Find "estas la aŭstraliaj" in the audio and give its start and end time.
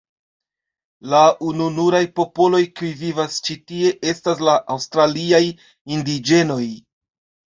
4.15-5.43